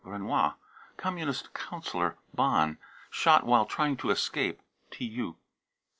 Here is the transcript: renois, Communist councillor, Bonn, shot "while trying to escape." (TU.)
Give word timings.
renois, 0.03 0.55
Communist 0.97 1.53
councillor, 1.53 2.17
Bonn, 2.33 2.79
shot 3.11 3.45
"while 3.45 3.67
trying 3.67 3.95
to 3.97 4.09
escape." 4.09 4.59
(TU.) 4.89 5.35